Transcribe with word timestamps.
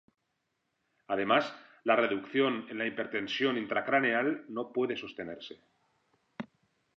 Además, 1.09 1.53
la 1.83 1.95
reducción 1.95 2.65
en 2.71 2.79
la 2.79 2.87
hipertensión 2.87 3.55
intracraneal 3.59 4.45
no 4.47 4.73
puede 4.73 4.97
sostenerse. 4.97 5.59